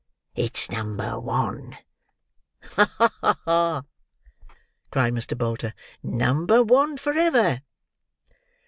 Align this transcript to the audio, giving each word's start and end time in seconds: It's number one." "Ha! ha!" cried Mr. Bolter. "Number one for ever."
It's 0.33 0.71
number 0.71 1.19
one." 1.19 1.77
"Ha! 2.71 3.37
ha!" 3.45 3.83
cried 4.89 5.13
Mr. 5.13 5.37
Bolter. 5.37 5.75
"Number 6.01 6.63
one 6.63 6.97
for 6.97 7.13
ever." 7.13 7.61